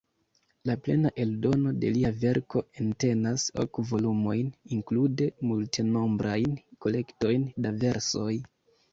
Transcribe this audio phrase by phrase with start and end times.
[0.67, 6.55] La plena eldono de lia verko entenas ok volumojn, inklude multenombrajn
[6.87, 8.31] kolektojn da versoj.